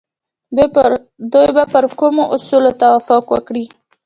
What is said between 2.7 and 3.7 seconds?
توافق وکړي؟